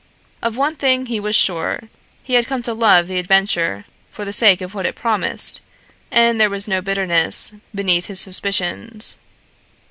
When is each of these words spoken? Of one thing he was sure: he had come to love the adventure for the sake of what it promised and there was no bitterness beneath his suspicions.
Of 0.41 0.57
one 0.57 0.75
thing 0.77 1.05
he 1.05 1.19
was 1.19 1.35
sure: 1.35 1.83
he 2.23 2.33
had 2.33 2.47
come 2.47 2.63
to 2.63 2.73
love 2.73 3.05
the 3.07 3.19
adventure 3.19 3.85
for 4.09 4.25
the 4.25 4.33
sake 4.33 4.59
of 4.59 4.73
what 4.73 4.87
it 4.87 4.95
promised 4.95 5.61
and 6.09 6.41
there 6.41 6.49
was 6.49 6.67
no 6.67 6.81
bitterness 6.81 7.53
beneath 7.75 8.07
his 8.07 8.19
suspicions. 8.19 9.19